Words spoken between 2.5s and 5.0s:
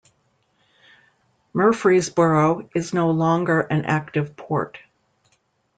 is no longer an active port.